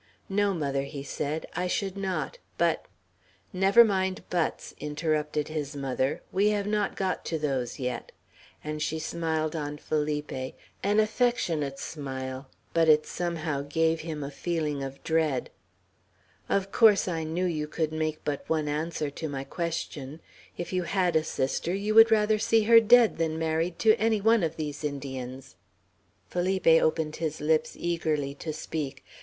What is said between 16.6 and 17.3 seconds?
course I